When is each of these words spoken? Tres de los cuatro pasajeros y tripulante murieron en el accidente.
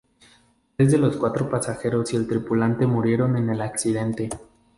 Tres 0.77 0.91
de 0.91 0.97
los 0.97 1.15
cuatro 1.17 1.47
pasajeros 1.47 2.11
y 2.15 2.25
tripulante 2.25 2.87
murieron 2.87 3.37
en 3.37 3.51
el 3.51 3.61
accidente. 3.61 4.29